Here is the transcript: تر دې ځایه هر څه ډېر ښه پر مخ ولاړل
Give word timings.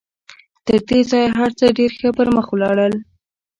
تر 0.65 0.79
دې 0.89 0.99
ځایه 1.11 1.29
هر 1.39 1.51
څه 1.59 1.65
ډېر 1.79 1.91
ښه 1.99 2.09
پر 2.17 2.27
مخ 2.35 2.47
ولاړل 2.51 2.93